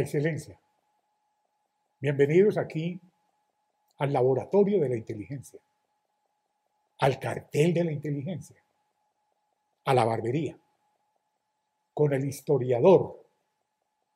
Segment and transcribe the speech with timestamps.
[0.00, 0.58] excelencia.
[2.00, 3.00] Bienvenidos aquí
[3.98, 5.60] al laboratorio de la inteligencia,
[6.98, 8.56] al cartel de la inteligencia,
[9.84, 10.58] a la barbería,
[11.94, 13.24] con el historiador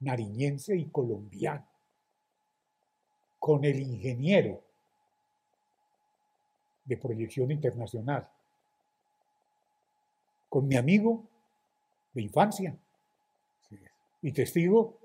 [0.00, 1.66] nariñense y colombiano,
[3.38, 4.62] con el ingeniero
[6.84, 8.28] de proyección internacional,
[10.48, 11.24] con mi amigo
[12.12, 12.76] de infancia
[14.20, 14.99] y testigo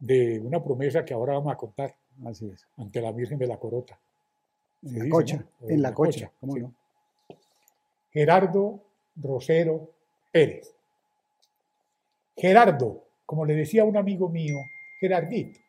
[0.00, 1.94] de una promesa que ahora vamos a contar
[2.26, 2.66] Así es.
[2.78, 3.98] ante la Virgen de la Corota.
[4.82, 5.68] En Se la dice, cocha, ¿no?
[5.68, 6.60] en la cocha, ¿cómo sí.
[6.60, 6.74] no?
[8.12, 8.82] Gerardo
[9.16, 9.90] Rosero
[10.32, 10.74] Pérez.
[12.36, 14.56] Gerardo, como le decía un amigo mío,
[15.00, 15.60] Gerardito,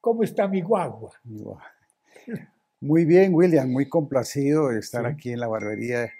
[0.00, 1.12] ¿cómo está mi guagua?
[2.80, 5.12] Muy bien, William, muy complacido de estar Sí.
[5.12, 6.10] aquí en la barbería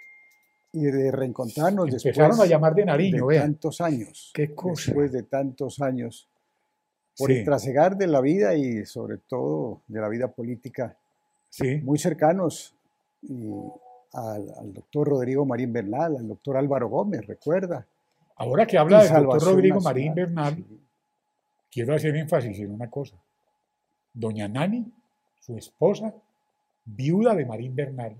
[0.71, 3.43] y de reencontrarnos Empezaron después a llamar de Nariño, de vean.
[3.53, 4.31] tantos años.
[4.33, 4.85] Qué cosa.
[4.87, 6.29] Después de tantos años.
[7.19, 7.37] Por Sí.
[7.39, 10.95] el trasegar de la vida y sobre todo de la vida política
[11.51, 12.75] Sí, muy cercanos
[13.23, 13.49] y
[14.13, 17.85] al, al doctor Rodrigo Marín Bernal, al doctor Álvaro Gómez, recuerda.
[18.37, 20.79] ahora que habla del doctor Rodrigo Nacional, Marín Bernal, sí.
[21.71, 23.15] quiero hacer énfasis en una cosa.
[24.13, 24.91] Doña Nani,
[25.39, 26.13] su esposa,
[26.85, 28.15] viuda de Marín Bernal.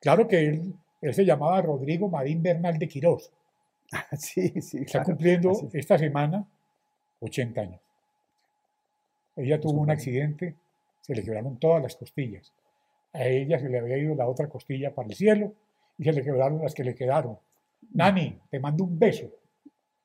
[0.00, 3.30] Claro que él, él se llamaba Rodrigo Marín Bernal de Quirós.
[4.18, 4.78] Sí, sí.
[4.78, 6.44] Está claro, cumpliendo así esta semana
[7.20, 7.80] 80 años.
[9.40, 10.54] Ella tuvo un accidente,
[11.00, 12.52] se le quebraron todas las costillas.
[13.12, 15.54] A ella se le había ido la otra costilla para el cielo
[15.98, 17.38] y se le quebraron las que le quedaron.
[17.94, 19.30] Nani, te mando un beso.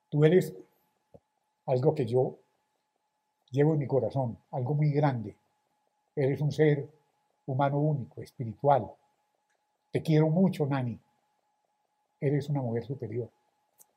[0.10, 0.56] Tú eres
[1.66, 2.38] algo que yo
[3.52, 5.36] llevo en mi corazón, algo muy grande.
[6.16, 6.88] Eres un ser
[7.46, 8.90] humano único, espiritual.
[9.92, 10.98] Te quiero mucho, Nani.
[12.22, 13.30] Eres una mujer superior.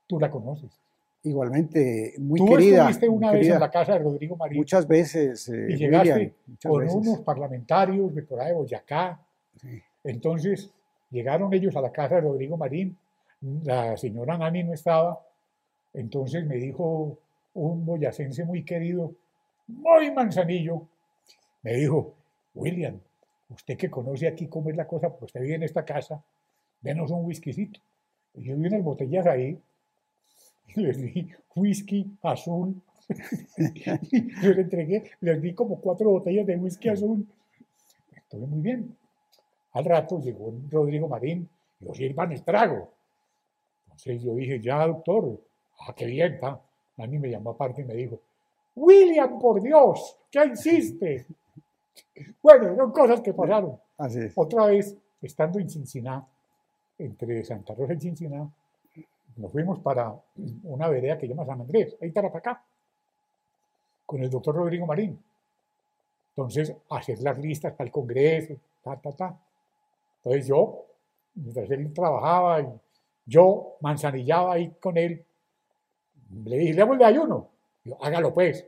[0.07, 0.81] Tú la conoces.
[1.25, 2.79] Igualmente, muy Tú querida.
[2.91, 3.55] estuviste una vez querida.
[3.55, 6.33] en la casa de Rodrigo Marín Muchas veces, eh, y llegaste William,
[6.65, 6.95] con veces.
[6.95, 9.21] unos parlamentarios de por de Boyacá.
[9.61, 9.83] Sí.
[10.05, 10.71] Entonces
[11.11, 12.97] llegaron ellos a la casa de Rodrigo Marín,
[13.65, 15.21] la señora Nani no estaba,
[15.93, 17.19] entonces me dijo
[17.55, 19.13] un boyacense muy querido,
[19.67, 20.87] muy manzanillo,
[21.63, 22.15] me dijo,
[22.55, 23.01] William,
[23.51, 26.23] usted que conoce aquí cómo es la cosa, porque usted vive en esta casa,
[26.81, 27.81] denos un whiskycito.
[28.35, 29.59] Y yo vi unas botellas ahí,
[30.77, 32.75] y les di whisky azul,
[34.43, 37.27] yo le entregué, les di como cuatro botellas de whisky azul.
[38.15, 38.97] Estuve muy bien.
[39.73, 41.49] Al rato llegó Rodrigo Marín
[41.81, 42.93] y lo sirvan el trago.
[43.85, 45.41] Entonces yo dije, ya, doctor,
[45.81, 46.61] ah, qué bien, está.
[46.97, 48.21] Nani me llamó aparte y me dijo,
[48.75, 51.27] William, por Dios, ¿qué hiciste?
[52.41, 53.77] Bueno, son cosas que pasaron.
[53.97, 54.33] Así es.
[54.37, 56.27] Otra vez, estando en Cincinnati,
[56.97, 58.53] entre Santa Rosa y Cincinnati,
[59.39, 60.15] nos fuimos para
[60.65, 62.65] una vereda que llama San Andrés, ahí Tarapacá,
[64.05, 65.23] con el doctor Rodrigo Marín.
[66.31, 69.39] Entonces, hacer las listas para el Congreso, ta, ta, ta.
[70.17, 70.87] Entonces yo,
[71.35, 72.67] mientras él trabajaba,
[73.27, 75.25] yo manzanillaba ahí con él,
[76.45, 77.49] le dije, le hago el ayuno.
[77.85, 78.67] Yo, hágalo pues.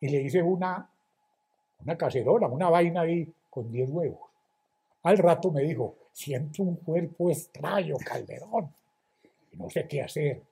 [0.00, 0.90] Y le hice una,
[1.82, 4.28] una cacerola, una vaina ahí con 10 huevos.
[5.04, 8.72] Al rato me dijo, siento un cuerpo extraño, Calderón.
[9.52, 10.42] Y No sé qué hacer.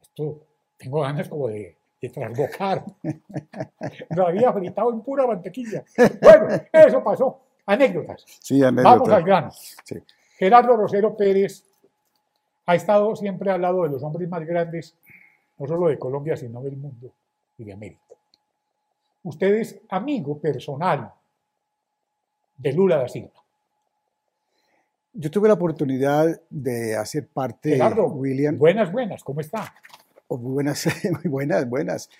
[0.00, 0.40] Esto,
[0.76, 2.84] tengo ganas como de, de trasbocar.
[4.10, 5.84] Lo había fritado en pura mantequilla.
[6.20, 7.40] Bueno, eso pasó.
[7.66, 8.24] Anécdotas.
[8.26, 9.16] Sí, Vamos anécdota.
[9.16, 9.50] al grano.
[9.50, 9.96] Sí.
[10.38, 11.64] Gerardo Rosero Pérez
[12.66, 14.94] ha estado siempre al lado de los hombres más grandes,
[15.58, 17.10] no solo de Colombia, sino del mundo
[17.58, 18.02] y de América.
[19.22, 21.10] Usted es amigo personal
[22.56, 23.42] de Lula da Silva.
[25.18, 29.74] Yo tuve la oportunidad de hacer parte, Gerardo, William, buenas, buenas, ¿cómo está?
[30.28, 32.10] oh, muy buenas, muy buenas, buenas.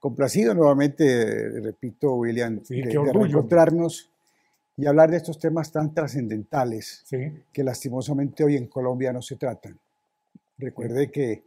[0.00, 4.10] Complacido nuevamente, repito, William, Sí, de, de reencontrarnos
[4.76, 7.18] y hablar de estos temas tan trascendentales Sí,
[7.52, 9.78] que lastimosamente hoy en Colombia no se tratan.
[10.58, 11.44] Recuerde que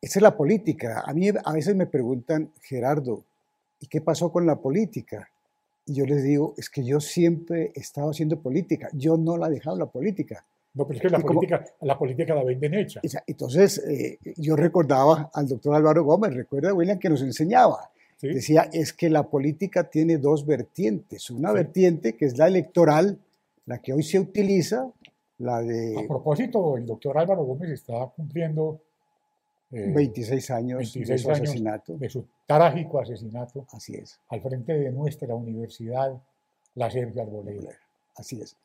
[0.00, 1.04] esa es la política.
[1.06, 3.24] A mí a veces me preguntan, Gerardo,
[3.80, 5.30] ¿y qué pasó con la política?
[5.86, 9.48] Y yo les digo, es que yo siempre he estado haciendo política, yo no la
[9.48, 10.44] he dejado la política.
[10.74, 13.00] no, pero es que la Y como- política, la política la ven bien hecha.
[13.26, 17.90] Entonces, eh, yo recordaba al doctor Álvaro Gómez, recuerda, William, que nos enseñaba.
[18.16, 18.28] ¿sí?
[18.28, 21.28] Decía, es que la política tiene dos vertientes.
[21.30, 21.54] Una Sí.
[21.56, 23.18] vertiente que es la electoral,
[23.66, 24.90] la que hoy se utiliza,
[25.38, 28.80] la A de propósito, el doctor Álvaro Gómez está cumpliendo
[29.72, 31.96] eh, 26 años 26 de su años asesinato.
[31.96, 36.20] de su trágico asesinato Así es, al frente de nuestra universidad,
[36.74, 37.70] la Sergio Arboleda.
[38.16, 38.56] así es.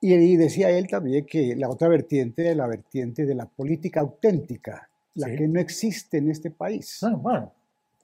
[0.00, 4.88] Y, y decía él también que la otra vertiente, la vertiente de la política auténtica,
[5.14, 5.36] la Sí.
[5.36, 6.98] que no existe en este país.
[7.02, 7.52] Bueno, bueno,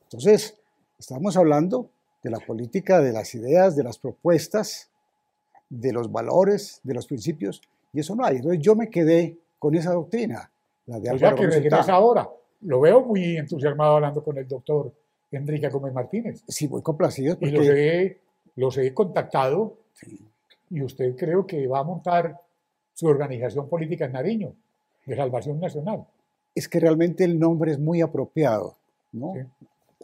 [0.04, 0.56] Entonces,
[0.96, 1.90] Estamos hablando
[2.22, 4.88] de la política, de las ideas, de las propuestas,
[5.68, 7.60] de los valores, de los principios,
[7.92, 8.36] y eso no hay.
[8.36, 10.50] Entonces yo me quedé con esa doctrina,
[10.86, 12.28] la de O sea que regresa ahora.
[12.62, 14.92] Lo veo muy entusiasmado hablando con el doctor
[15.30, 16.42] Enrique Gómez Martínez.
[16.48, 18.20] Sí, muy complacido Y los porque he,
[18.56, 19.76] los he contactado
[20.70, 22.40] y usted creo que va a montar
[22.94, 24.54] su organización política en Nariño,
[25.04, 26.04] de Salvación Nacional.
[26.54, 28.76] es que realmente el nombre es muy apropiado,
[29.12, 29.32] ¿no?
[29.34, 29.40] Sí.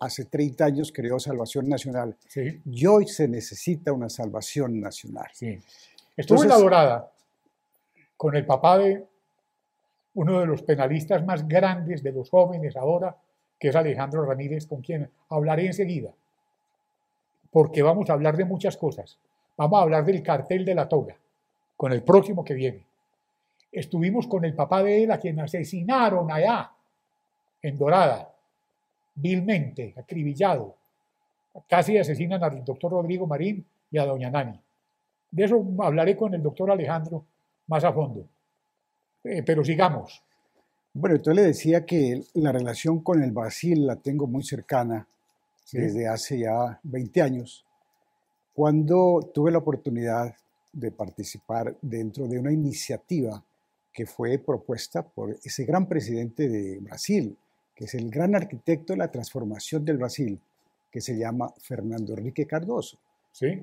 [0.00, 5.28] Hace 30 años creó Salvación Nacional Sí, y hoy se necesita una salvación nacional.
[5.32, 5.58] sí.
[6.16, 7.12] Estuve en La Entonces- Dorada
[8.16, 9.06] con el papá de
[10.14, 13.16] uno de los penalistas más grandes de los jóvenes ahora,
[13.58, 16.12] que es Alejandro Ramírez, con quien hablaré enseguida.
[17.50, 19.18] Porque vamos a hablar de muchas cosas.
[19.56, 21.16] Vamos a hablar del cartel de la toga,
[21.76, 22.84] con el próximo que viene.
[23.70, 26.72] Estuvimos con el papá de él, a quien asesinaron allá,
[27.62, 28.32] en Dorada,
[29.14, 30.74] vilmente, acribillado.
[31.68, 34.58] Casi asesinan al doctor Rodrigo Marín y a doña Nani.
[35.30, 37.24] De eso hablaré con el doctor Alejandro
[37.66, 38.24] más a fondo.
[39.24, 40.22] Eh, pero sigamos.
[40.92, 45.06] Bueno, entonces le decía que la relación con el Brasil la tengo muy cercana
[45.64, 45.78] Sí.
[45.78, 47.64] desde hace ya 20 años,
[48.54, 50.34] cuando tuve la oportunidad
[50.72, 53.44] de participar dentro de una iniciativa
[53.92, 57.36] que fue propuesta por ese gran presidente de Brasil,
[57.74, 60.40] que es el gran arquitecto de la transformación del Brasil,
[60.90, 62.98] que se llama Fernando Enrique Cardoso.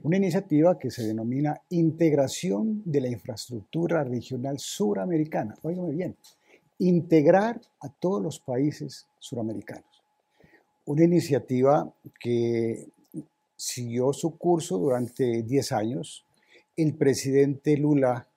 [0.03, 5.55] Una iniciativa que se denomina Integración de la Infraestructura Regional Suramericana.
[5.61, 6.15] Óigame bien,
[6.79, 10.03] integrar a todos los países suramericanos.
[10.85, 12.87] Una iniciativa que
[13.55, 16.25] siguió su curso durante 10 años.
[16.75, 18.27] El presidente Lula,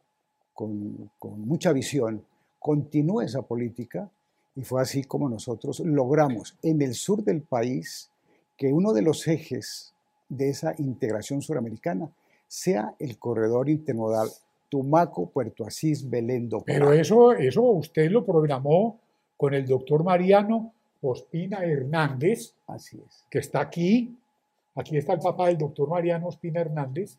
[0.52, 2.24] con, con mucha visión,
[2.58, 4.10] continuó esa política
[4.56, 8.10] y fue así como nosotros logramos en el sur del país
[8.56, 9.94] que uno de los ejes
[10.30, 12.08] de esa integración suramericana
[12.48, 14.28] sea el corredor intermodal
[14.70, 18.98] Tumaco, Puerto Asís, Belén Pero eso, eso usted lo programó
[19.36, 20.72] con el doctor Mariano
[21.02, 23.24] Ospina Hernández, Así es.
[23.28, 24.16] que está aquí.
[24.76, 27.16] Aquí está el papá del doctor Mariano Ospina Hernández,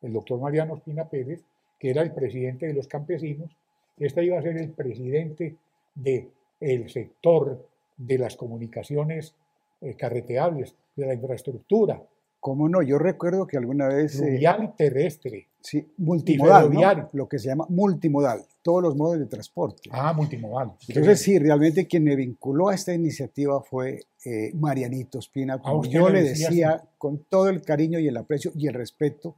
[0.00, 1.42] el doctor Mariano Ospina Pérez,
[1.78, 3.54] que era el presidente de los campesinos.
[3.98, 5.56] Este iba a ser el presidente
[5.94, 9.34] del sector de las comunicaciones
[9.82, 12.02] eh, carreteables, de la infraestructura,
[12.40, 12.82] ¿Cómo no?
[12.82, 14.14] Yo recuerdo que alguna vez...
[14.14, 15.48] eh, fluvial terrestre.
[15.60, 17.08] sí, multimodal, ¿no?
[17.12, 19.90] Lo que se llama multimodal, todos los modos de transporte.
[19.92, 20.72] Ah, multimodal.
[20.88, 26.08] Entonces, sí, realmente quien me vinculó a esta iniciativa fue eh, Marianito Espina, como yo
[26.08, 29.36] le decía con todo el cariño y el aprecio y el respeto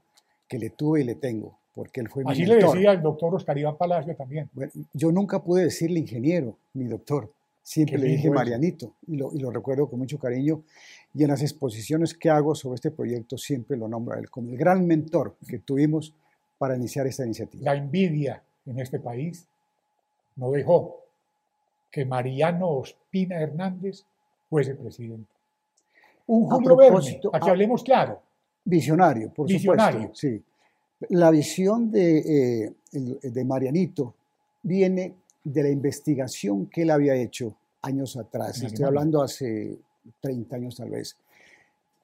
[0.49, 3.35] que le tuve y le tengo, porque él fue mi Así le decía el doctor
[3.35, 4.49] Oscar Iván Palacio también.
[4.53, 7.33] Bueno, yo nunca pude decirle ingeniero, mi doctor.
[7.63, 8.31] Siempre Qué le dije.
[8.31, 10.63] Marianito y lo, y lo recuerdo con mucho cariño.
[11.15, 14.49] Y en las exposiciones que hago sobre este proyecto siempre lo nombro a él como
[14.51, 16.15] el gran mentor que tuvimos
[16.59, 17.65] para iniciar esta iniciativa.
[17.73, 19.47] La envidia en este país
[20.37, 21.01] no dejó
[21.91, 24.05] que Mariano Ospina Hernández
[24.49, 25.31] fuese presidente.
[26.27, 28.21] Un Julio Verne, propósito, para que a- hablemos claro.
[28.65, 30.01] Visionario, por Visionario.
[30.15, 30.15] supuesto.
[30.29, 30.43] Sí.
[31.11, 34.15] La visión de, eh, de Marianito
[34.63, 35.15] viene
[35.45, 38.87] de la investigación que él había hecho años atrás, estoy Alemania.
[38.87, 39.77] hablando hace
[40.21, 41.17] 30 años tal vez,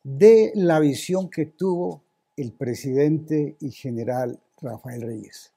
[0.02, 2.02] de la visión que tuvo
[2.37, 5.52] el presidente y general Rafael Reyes.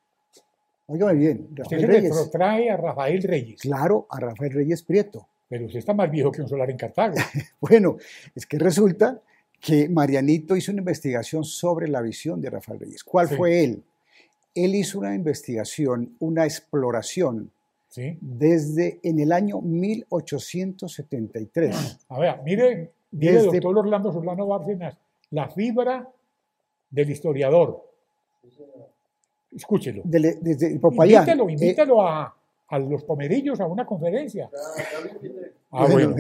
[0.88, 4.84] Óigame bien, Usted Rafael se le Reyes, trae a Rafael Reyes, claro, a Rafael Reyes
[4.84, 5.28] Prieto.
[5.48, 7.16] pero usted está más viejo que un solar en Cartago.
[7.62, 7.98] Bueno,
[8.36, 9.22] es que resulta
[9.60, 13.04] que Marianito hizo una investigación sobre la visión de Rafael Reyes.
[13.04, 13.36] ¿Cuál Sí.
[13.36, 13.84] fue él?
[14.56, 17.52] Él hizo una investigación, una exploración
[17.92, 18.18] ¿sí?
[18.22, 22.00] desde en el año 1873.
[22.10, 24.98] A ver, mire, mire Desde- doctor Orlando Solano Bárcenas,
[25.30, 26.10] la fibra
[26.90, 27.86] del historiador.
[29.56, 30.02] Escúchelo.
[30.06, 31.28] Desde Popayán.
[31.50, 32.34] Invítelo, Eh, a,
[32.70, 34.50] a los pomerillos a una conferencia.
[35.72, 36.16] Ah, Bueno.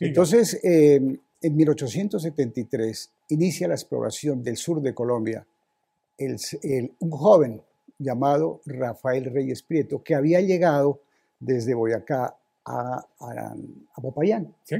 [0.00, 5.46] Entonces, eh, en 1873 inicia la exploración del sur de Colombia
[6.18, 7.62] el- el- un joven
[7.98, 11.00] llamado Rafael Reyes Prieto que había llegado
[11.40, 13.54] desde Boyacá a, a-
[13.94, 14.54] a Popayán.
[14.62, 14.76] ¿Sí?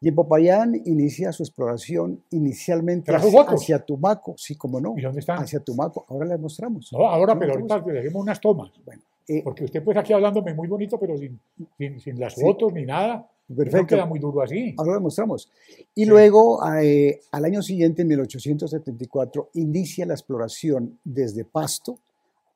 [0.00, 5.18] Y en Popayán inicia su exploración inicialmente ¿Trajo hacia, Tumaco, sí, como no, ¿Y dónde
[5.20, 5.42] están?
[5.42, 6.06] hacia Tumaco.
[6.08, 6.88] Ahora les mostramos.
[6.92, 8.70] No, ahora, No, pero ¿cómo ahorita le dejemos unas tomas.
[8.86, 11.38] Bueno, eh, Porque usted pues aquí hablándome muy bonito, pero sin,
[11.76, 12.40] sin, sin las Sí.
[12.40, 13.28] fotos ni nada.
[13.56, 13.86] Perfecto.
[13.96, 14.74] queda muy duro así.
[14.78, 15.50] Ahora lo mostramos.
[15.94, 16.08] Y Sí.
[16.08, 21.98] luego, eh, al año siguiente, en 1874, inicia la exploración desde Pasto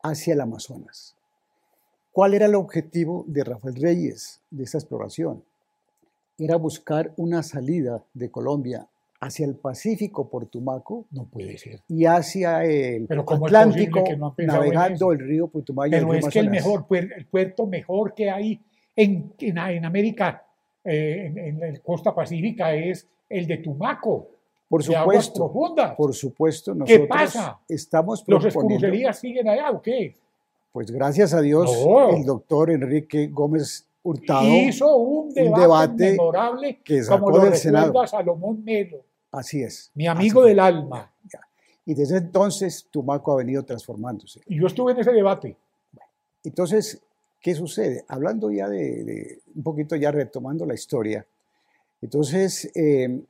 [0.03, 1.17] hacia el Amazonas.
[2.13, 5.43] ¿Cuál era el objetivo de Rafael Reyes de esta exploración?
[6.39, 8.87] Era buscar una salida de Colombia
[9.21, 11.81] hacia el Pacífico por Tumaco No puede ser.
[11.89, 15.93] y hacia el Pero ¿cómo es Atlántico no navegando el río Putumayo.
[15.93, 16.65] y el Pero río es que el Amazonas.
[16.89, 18.61] mejor el puerto mejor que hay
[18.97, 20.45] en, en, en América,
[20.85, 24.29] eh, en, en la costa pacífica, es el de Tumaco,
[24.69, 25.95] Por de aguas supuesto, profundas.
[25.95, 27.61] por supuesto, ¿Qué nosotros pasa?
[27.69, 30.15] estamos ¿Los proponiendo, escrucerías siguen allá o qué?
[30.73, 32.17] Pues gracias a Dios, No.
[32.17, 37.55] el doctor Enrique Gómez Hurtado, Hizo un debate, debate memorable que sacó como lo del
[37.57, 38.07] Senado.
[38.07, 38.99] Salomón Melo,
[39.31, 39.91] así es.
[39.95, 41.09] mi amigo del alma.
[41.85, 44.41] Y desde entonces Tumaco ha venido transformándose.
[44.47, 45.57] Y yo estuve en ese debate.
[46.45, 47.01] Entonces,
[47.41, 48.05] ¿qué sucede?
[48.09, 51.27] Hablando ya de, de- un poquito ya retomando la historia,
[52.01, 53.21] entonces, eh,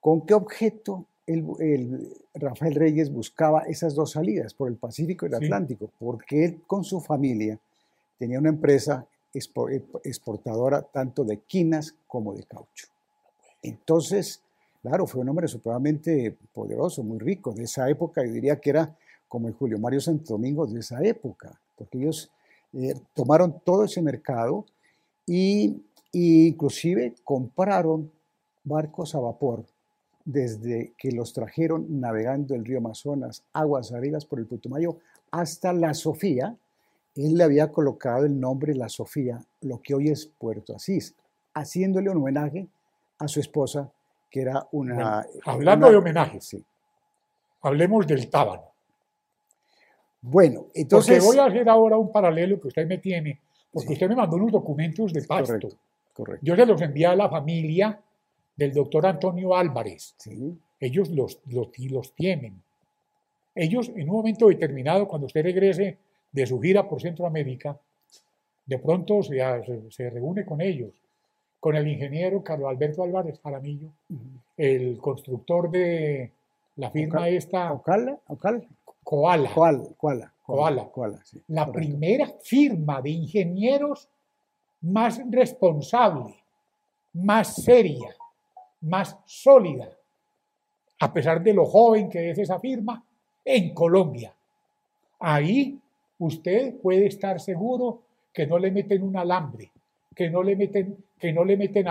[0.00, 5.28] ¿con qué objeto el, el Rafael Reyes buscaba esas dos salidas, por el Pacífico y
[5.30, 5.44] el Sí.
[5.44, 5.90] Atlántico?
[5.98, 7.58] Porque él con su familia
[8.18, 9.70] tenía una empresa expo-
[10.04, 12.88] exportadora tanto de quinas como de caucho.
[13.62, 14.42] Entonces,
[14.82, 17.52] claro, fue un hombre supremamente poderoso, muy rico.
[17.52, 18.96] De esa época, yo diría que era
[19.28, 22.30] como el Julio Mario Santo Domingo de esa época, porque ellos
[22.74, 24.66] eh, tomaron todo ese mercado
[25.26, 28.10] y, y inclusive compraron
[28.64, 29.64] barcos a vapor
[30.24, 34.96] desde que los trajeron navegando el río Amazonas, aguas arriba por el Putumayo,
[35.30, 36.56] hasta La Sofía.
[37.14, 41.14] Él le había colocado el nombre La Sofía, lo que hoy es Puerto Asís,
[41.54, 42.66] haciéndole un homenaje
[43.18, 43.90] a su esposa,
[44.30, 44.94] que era una...
[44.94, 46.64] Bueno, hablando una- de homenajes, Sí.
[47.62, 48.64] hablemos del tábano.
[50.20, 51.24] Bueno, Porque entonces...
[51.24, 53.40] voy a hacer ahora un paralelo que usted me tiene,
[53.72, 53.92] porque Sí.
[53.94, 55.46] usted me mandó unos documentos de Pasto.
[55.54, 55.76] Correcto,
[56.14, 56.46] correcto.
[56.46, 58.00] Yo se los envié a la familia
[58.56, 60.14] del doctor Antonio Álvarez.
[60.18, 61.70] Sí, Ellos los, los,
[62.14, 62.60] tienen.
[63.54, 65.98] Ellos, en un momento determinado, cuando usted regrese
[66.32, 67.78] de su gira por Centroamérica,
[68.66, 70.90] de pronto se, se- se reúne con ellos,
[71.60, 73.88] con el ingeniero Carlos Alberto Álvarez Jaramillo,
[74.56, 76.30] el constructor de
[76.76, 78.18] la firma Ocal- esta, ¿Ocala?
[78.28, 78.66] ¿Ocal?
[79.04, 79.50] Koala.
[79.52, 80.32] Koala, Koala.
[80.44, 80.84] Koala.
[80.90, 81.72] Koala, sí, la correcto.
[81.72, 84.08] primera firma de ingenieros
[84.80, 86.34] más responsable,
[87.12, 88.14] más seria,
[88.82, 89.88] más sólida,
[91.00, 93.04] a pesar de lo joven que es esa firma,
[93.44, 94.34] en Colombia.
[95.18, 95.78] Ahí
[96.18, 99.70] usted puede estar seguro que no le meten un alambre,
[100.14, 101.86] que no le meten, que no le meten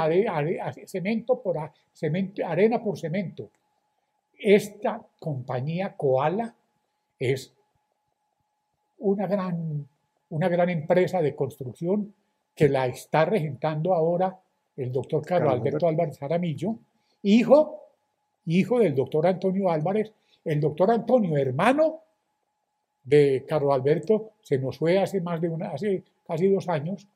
[0.86, 1.58] cemento por
[1.94, 3.50] cemento, arena por cemento.
[4.38, 6.56] Esta compañía Koala
[7.20, 7.54] es
[9.00, 9.88] una gran,
[10.30, 12.14] una gran empresa de construcción
[12.56, 14.40] que la está regentando ahora
[14.84, 16.76] el doctor Carlos Carlos Alberto Álvarez Jaramillo,
[17.24, 17.82] hijo,
[18.46, 20.12] hijo del doctor Antonio Álvarez.
[20.44, 22.00] El doctor Antonio, hermano
[23.04, 27.08] de Carlos Alberto, se nos fue hace más de una, hace casi dos años,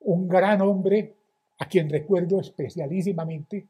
[0.00, 1.14] un gran hombre
[1.58, 3.66] a quien recuerdo especialísimamente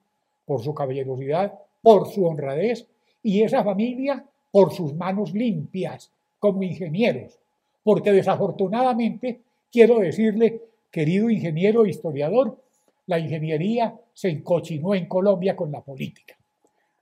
[0.46, 2.86] por su caballerosidad, por su honradez
[3.22, 7.38] y esa familia por sus manos limpias como ingenieros.
[7.82, 12.56] Porque desafortunadamente, quiero decirle, querido ingeniero e historiador,
[13.06, 16.36] la ingeniería se encochinó en Colombia con la política.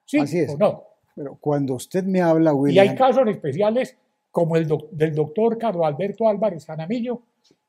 [0.04, 0.50] ¿Sí Así es.
[0.50, 0.84] o no?
[1.14, 3.96] Pero cuando usted me habla, Y William, hay casos especiales
[4.30, 7.22] como el doc- del doctor Carlos Alberto Álvarez Jaramillo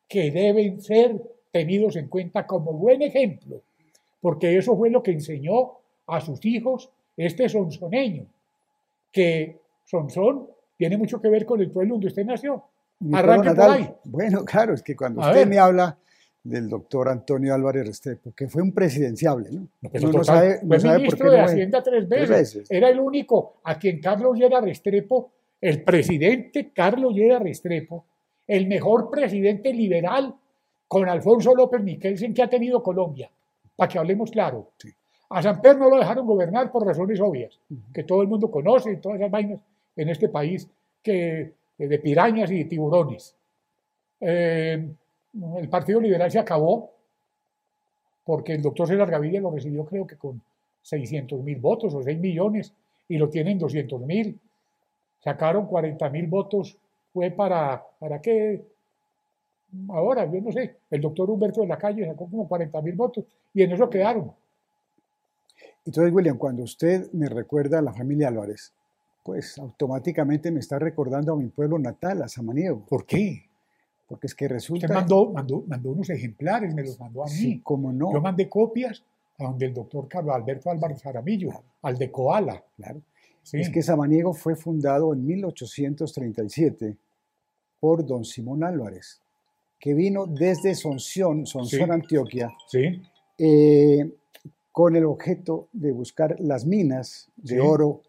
[0.07, 1.21] que deben ser
[1.51, 3.61] tenidos en cuenta como buen ejemplo,
[4.21, 5.71] porque eso fue lo que enseñó
[6.07, 8.25] a sus hijos este sonsoneño,
[9.11, 12.63] que Sonsón tiene mucho que ver con el pueblo donde usted nació.
[12.99, 13.89] pueblo por ahí.
[14.03, 15.47] Bueno, claro, es que cuando A usted ver.
[15.47, 15.97] me habla
[16.43, 19.67] del doctor Antonio Álvarez Restrepo, que fue un presidenciable, ¿no?
[19.81, 21.51] No, no sabe, fue no sabe por ministro qué de fue.
[21.51, 22.29] Hacienda tres veces.
[22.29, 22.71] veces.
[22.71, 28.05] Era el único a quien Carlos Llera Restrepo, el presidente Carlos Llera Restrepo,
[28.47, 30.33] el mejor presidente liberal
[30.87, 33.29] con Alfonso López Miquelsen que ha tenido Colombia,
[33.75, 34.71] para que hablemos claro.
[34.77, 34.89] Sí.
[35.29, 37.59] A San Pedro no lo dejaron gobernar por razones obvias,
[37.93, 39.59] que todo el mundo conoce y todas esas vainas
[39.95, 40.67] en este país
[41.03, 43.35] que, de pirañas y de tiburones.
[44.21, 44.89] Eh,
[45.33, 46.91] el Partido Liberal se acabó
[48.25, 50.41] porque el doctor César Gaviria lo recibió creo que con
[50.83, 52.73] 600 mil votos o 6 millones
[53.07, 54.39] y lo tienen 200 mil.
[55.19, 56.77] Sacaron 40 mil votos,
[57.11, 58.63] fue para, ¿para qué?
[59.89, 63.25] Ahora, yo no sé, el doctor Humberto de la Calle sacó como 40 mil votos
[63.53, 64.31] y en eso quedaron.
[65.85, 68.73] Entonces, William, cuando usted me recuerda a la familia Álvarez,
[69.23, 73.48] pues automáticamente me está recordando a mi pueblo natal, a Samaniego, ¿Por qué?
[74.09, 74.87] Porque es que resulta...
[74.87, 77.31] Usted mandó, mandó, mandó unos ejemplares, me los mandó a mí.
[77.31, 78.11] Sí, cómo no.
[78.11, 79.03] Yo mandé copias
[79.37, 81.51] a donde el doctor Carlos Alberto Álvarez Jaramillo,
[81.83, 82.61] al de Koala.
[82.75, 83.01] Claro.
[83.43, 83.61] Sí.
[83.61, 86.97] Es que Samaniego fue fundado en 1837
[87.79, 89.21] por don Simón Álvarez,
[89.79, 91.91] que vino desde Sonción, Sonsón, Sí.
[91.91, 93.01] Antioquia, sí.
[93.37, 94.11] eh,
[94.71, 98.01] con el objeto de buscar las minas de oro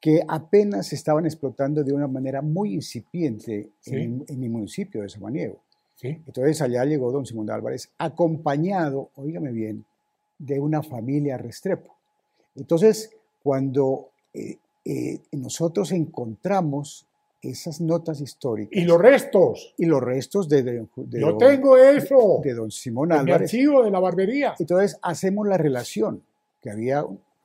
[0.00, 3.96] que apenas se estaban explotando de una manera muy incipiente Sí.
[3.96, 5.60] en, en mi municipio de Samaniego.
[5.96, 9.84] Sí, Entonces allá llegó don Simón Álvarez acompañado, oígame bien,
[10.38, 11.94] de una familia Restrepo.
[12.56, 13.10] Entonces,
[13.42, 17.06] cuando eh, eh, nosotros encontramos
[17.42, 19.74] esas notas históricas y los restos.
[19.78, 22.40] y los restos de, de- de Yo don, tengo eso.
[22.42, 24.54] de don Simón en mi Álvarez, archivo de la barbería.
[24.58, 26.22] entonces hacemos la relación
[26.62, 27.04] que había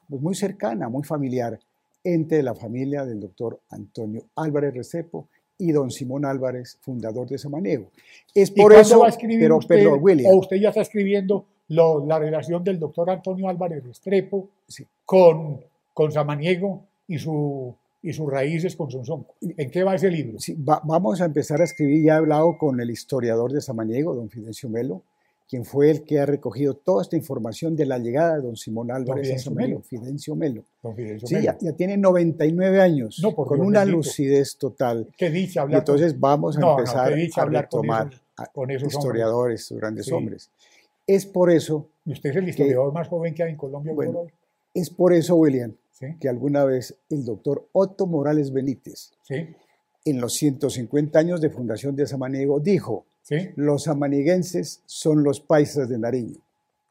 [0.09, 1.59] pues, muy cercana, muy familiar,
[2.05, 7.87] entre la familia del doctor Antonio Álvarez Restrepo y don Simón Álvarez, fundador de Samaniego.
[8.33, 11.45] Es ¿Y por eso, va a escribir pero, usted, William, o usted ya está escribiendo
[11.69, 14.85] lo- la relación del doctor Antonio Álvarez Restrepo Sí.
[15.05, 15.59] con,
[15.93, 19.33] con Samaniego y, su, y sus raíces con Sonsonco?
[19.41, 20.39] ¿En qué va ese libro?
[20.39, 22.03] Sí, va- vamos a empezar a escribir.
[22.03, 25.01] Ya he hablado con el historiador de Samaniego, don Fidencio Melo,
[25.47, 28.91] quien fue el que ha recogido toda esta información de la llegada de don Simón
[28.91, 29.83] Álvarez a Fidencio Samaniego, Melo.
[29.87, 30.65] Fidencio Melo.
[30.81, 31.45] Don Fidencio Sí, Melo?
[31.45, 33.97] ya, ya tiene 99 años, No, con una bendito.
[33.97, 35.07] lucidez total.
[35.17, 38.21] Qué dicha Y hablar con- entonces vamos a No, empezar a hablar con retomar esos-
[38.37, 38.97] a con esos hombres.
[39.05, 40.11] historiadores, grandes Sí.
[40.13, 40.49] hombres.
[41.07, 44.23] Es por eso, Y usted es el historiador más joven que hay en Colombia Bueno.
[44.73, 46.07] es por eso, William, ¿Sí?
[46.19, 49.11] que alguna vez el doctor Otto Morales Benítez,
[50.03, 53.49] en los 150 años de fundación de Samaniego, dijo, ¿Sí?
[53.55, 56.37] los samaniguenses son los paisas de Nariño.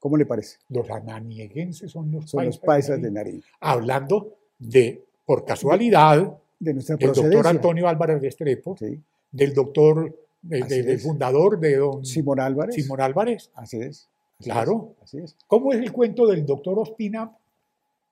[0.00, 0.56] ¿Cómo le parece?
[0.68, 3.42] Los amanieguenses son los Son los paisas de de Nariño.
[3.60, 7.46] Hablando de, por casualidad, De nuestra del doctor.
[7.46, 9.00] Antonio Álvarez Restrepo, Sí.
[9.30, 10.12] del doctor,
[10.42, 12.74] de- de- del fundador de don Simón Álvarez.
[12.74, 13.50] Simón Álvarez.
[13.54, 14.08] Así es.
[14.40, 14.94] Así Claro.
[14.98, 15.36] es, Así es.
[15.46, 17.30] ¿Cómo es el cuento del doctor Ospina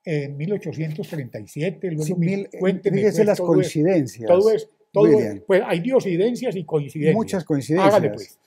[0.04, 1.88] en 1837?
[1.88, 4.28] Luego Sí, mi- mil- cuénteme, fíjese pues, las todo es- coincidencias.
[4.28, 5.08] Todo es, todo
[5.46, 7.14] pues hay diosidencias y coincidencias.
[7.16, 7.94] Muchas coincidencias.
[7.94, 8.38] Hágale pues.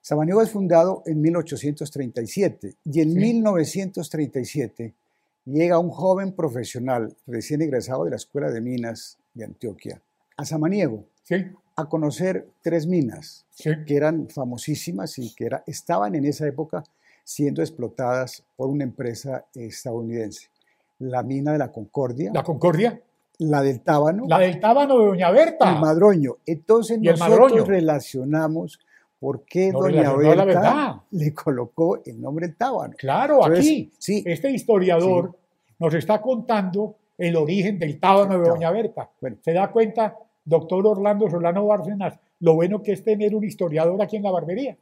[0.00, 3.18] Samaniego es fundado en 1837 y en Sí.
[3.18, 4.94] 1937
[5.44, 10.00] llega un joven profesional recién egresado de la Escuela de Minas de Antioquia
[10.36, 11.36] a Samaniego Sí,
[11.76, 16.82] a conocer tres minas sí, que eran famosísimas y que era- estaban en esa época
[17.24, 20.48] siendo explotadas por una empresa estadounidense.
[20.98, 22.42] La mina de la Concordia, la
[23.42, 25.72] la, del Tábano la del Tábano de Doña Berta.
[25.76, 26.36] y Madroño.
[26.46, 27.64] Entonces Y el nosotros Madroño.
[27.64, 28.78] relacionamos
[29.18, 32.94] por qué No Doña Berta le colocó el nombre del Tábano.
[32.98, 33.92] Claro, Entonces, aquí.
[33.98, 35.36] Sí, Este historiador
[35.78, 38.48] nos está contando el origen del Tábano de.
[38.48, 39.08] Doña Berta.
[39.20, 39.36] Bueno.
[39.42, 44.16] ¿Se da cuenta, doctor Orlando Solano Bárcenas, lo bueno que es tener un historiador aquí
[44.16, 44.76] en la barbería?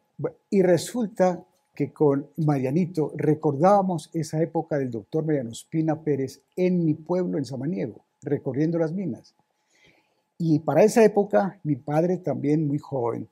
[0.51, 1.43] y resulta
[1.75, 7.45] que con Marianito recordábamos esa época del doctor Mariano Espina Pérez en mi pueblo, en
[7.47, 9.35] Samaniego, recorriendo las minas.
[10.39, 13.29] Y para esa época, mi padre, también muy joven,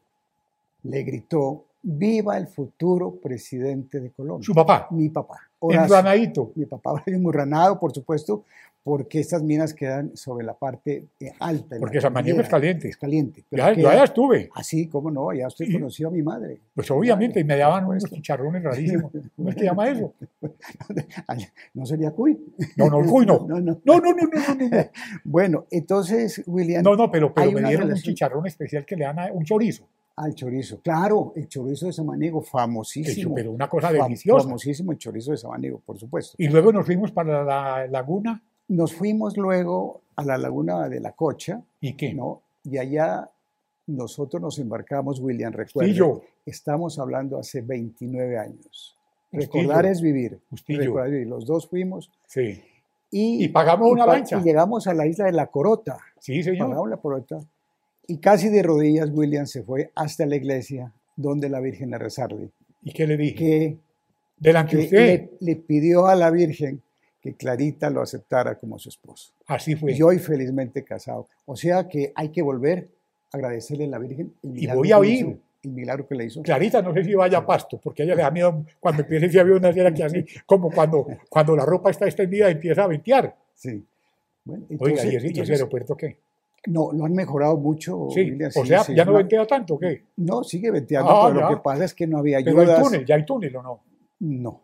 [0.82, 4.44] le gritó, viva el futuro presidente de Colombia.
[4.44, 5.96] Su papá, Mi papá, Horacio.
[5.96, 6.52] enranadito.
[6.54, 8.44] Mi papá Horacio Murranado, por supuesto,
[8.82, 11.76] porque estas minas quedan sobre la parte eh, alta.
[11.78, 12.50] Porque Samaniego es cordillera.
[12.50, 12.88] caliente.
[12.88, 13.44] Es caliente.
[13.50, 14.48] pero Ya, yo allá estuve.
[14.54, 16.60] Así, como no, ya usted conoció a mi madre.
[16.74, 19.12] Pues obviamente, y me daban unos chicharrones rarísimos.
[19.36, 20.14] ¿Cómo es que llama eso?
[21.74, 22.38] no sería cuy.
[22.76, 23.46] No, no, cuy no.
[23.46, 23.80] No, no.
[23.84, 24.84] No, no, no, no, no, no.
[25.24, 29.18] Bueno, entonces, William, No, no, pero, pero me dieron un chicharrón especial que le dan
[29.18, 29.86] a un chorizo.
[30.16, 30.80] al chorizo.
[30.80, 33.34] Claro, el chorizo de Samaniego, famosísimo.
[33.34, 34.44] pero una cosa deliciosa.
[34.44, 36.34] Famosísimo el chorizo de Samaniego, por supuesto.
[36.38, 38.42] Y luego nos fuimos para la laguna.
[38.68, 42.12] Nos fuimos luego a la laguna de la Cocha, ¿Y qué?
[42.12, 42.42] ¿no?
[42.64, 43.30] Y allá
[43.86, 45.88] nosotros nos embarcamos, William, recuerda.
[45.90, 48.96] Justillo, Estamos hablando hace 29 años.
[49.30, 49.62] Justillo.
[49.62, 50.40] Recordar es vivir.
[50.66, 51.26] Recordar es vivir.
[51.28, 52.62] Los dos fuimos sí.
[53.10, 54.38] y, Y pagamos una lancha.
[54.38, 55.98] y llegamos a la isla de la Corota.
[56.20, 56.68] Sí, señor.
[56.68, 57.38] Pagamos la Corota.
[58.06, 62.50] Y casi de rodillas, William se fue hasta la iglesia donde la Virgen a rezarle.
[62.82, 63.34] ¿Y qué le dije?
[63.34, 63.76] Que,
[64.38, 65.06] Delante que de usted.
[65.06, 66.80] le, le pidió a la Virgen
[67.28, 69.32] que Clarita lo aceptara como su esposo.
[69.46, 69.92] Así fue.
[69.92, 71.26] Y hoy felizmente casado.
[71.44, 72.88] O sea que hay que volver
[73.32, 76.24] a agradecerle a la Virgen el milagro, voy a que hizo, el milagro que le
[76.24, 76.42] hizo.
[76.42, 79.26] Clarita, no sé si vaya a pasto, porque a ella le da miedo cuando empieza
[79.26, 82.84] ese avión a hacer aquí así, como cuando, cuando la ropa está extendida y empieza
[82.84, 83.36] a ventear.
[83.54, 83.84] Sí.
[84.44, 86.16] Bueno, Oiga, entonces- ¿y y ese entonces, aeropuerto qué?
[86.66, 88.08] no, lo han mejorado mucho.
[88.10, 90.02] Sí, William, o sí, sea, sí, ya no una- ventea tanto, ¿o ¿qué?
[90.16, 91.50] No, sigue venteando, Ah, pero ya.
[91.50, 92.82] lo que pasa es que no había Pero hay ayudas.
[92.82, 93.80] túnel, ya hay túnel o no.
[94.20, 94.60] No,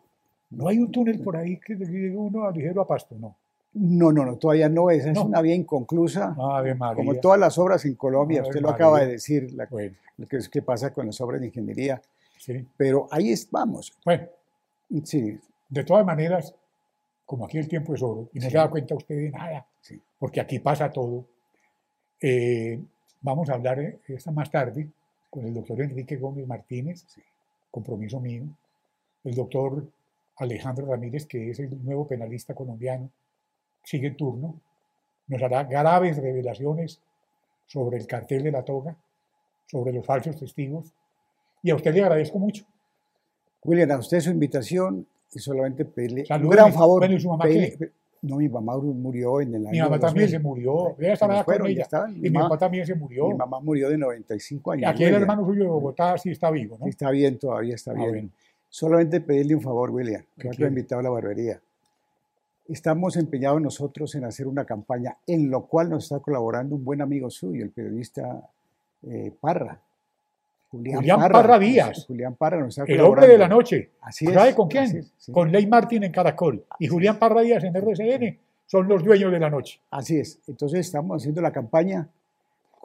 [0.55, 3.35] No hay un túnel por ahí que llegue uno ligero a pasto, no.
[3.73, 4.89] no, no, no, todavía no.
[4.89, 5.25] Esa es No.
[5.25, 6.35] una vía inconclusa.
[6.39, 6.95] Ave María.
[6.95, 10.27] Como todas las obras en Colombia, Ave usted lo acaba de decir, la, Bueno, lo
[10.27, 12.01] que, es- que pasa con las obras de ingeniería.
[12.37, 12.65] sí.
[12.77, 13.93] Pero ahí es, vamos.
[14.05, 14.27] Bueno,
[15.03, 15.37] Sí,
[15.67, 16.53] de todas maneras,
[17.25, 18.51] como aquí el tiempo es oro y no Sí.
[18.51, 19.99] se da cuenta usted de nada, Sí.
[20.19, 21.25] porque aquí pasa todo,
[22.21, 22.79] eh,
[23.21, 24.87] vamos a hablar eh, esta más tarde
[25.29, 27.03] con el doctor Enrique Gómez Martínez,
[27.71, 28.43] compromiso mío,
[29.23, 29.85] el doctor
[30.37, 33.09] Alejandro Ramírez, que es el nuevo penalista colombiano,
[33.83, 34.59] sigue en turno,
[35.27, 37.01] nos hará graves revelaciones
[37.67, 38.95] sobre el cartel de la toga,
[39.65, 40.93] sobre los falsos testigos,
[41.63, 42.65] y a usted le agradezco mucho.
[43.63, 46.55] William, a usted su invitación y solamente pedirle un Salúdeme.
[46.55, 46.99] gran favor.
[47.01, 47.91] Bueno, ¿y su mamá pedirle- qué?
[48.21, 50.29] no, mi mamá murió en el año Mi mamá también 2000.
[50.29, 52.11] se murió, ella estaba con fueron, ya ella, estaban.
[52.11, 53.29] y Mi mi mamá- papá también se murió.
[53.29, 54.91] Mi mamá murió de 95 años.
[54.91, 56.85] Aquí el hermano suyo de Bogotá sí está vivo, ¿no?
[56.85, 58.09] Está bien, todavía está Ah, bien.
[58.09, 58.29] bueno.
[58.75, 60.67] Solamente pedirle un favor, William, que ¿Qué lo quiere?
[60.67, 61.61] invitado a la barbería.
[62.67, 67.01] Estamos empeñados nosotros en hacer una campaña en lo cual nos está colaborando un buen
[67.01, 68.49] amigo suyo, el periodista
[69.03, 69.79] eh, Parra.
[70.69, 72.03] Julián Parra Díaz.
[72.05, 73.21] Julián Parra nos está El colaborando.
[73.21, 73.91] hombre de la noche.
[74.01, 74.33] Así es.
[74.33, 74.83] ¿Sabe con quién?
[74.83, 75.31] es, sí.
[75.31, 78.37] Con Ley Martín en Caracol y Julián Parra Díaz en RCN.
[78.65, 79.79] Son los dueños de la noche.
[79.89, 80.41] Así es.
[80.49, 82.09] Entonces estamos haciendo la campaña.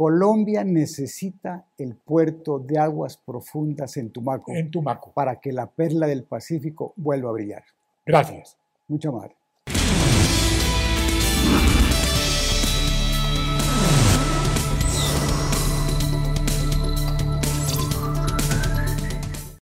[0.01, 5.13] Colombia necesita el puerto de aguas profundas en Tumaco En Tumaco.
[5.13, 7.65] para que la perla del Pacífico vuelva a brillar.
[8.07, 8.57] Gracias.
[8.89, 9.31] Mucho más.